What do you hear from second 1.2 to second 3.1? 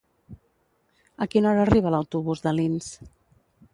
A quina hora arriba l'autobús d'Alins?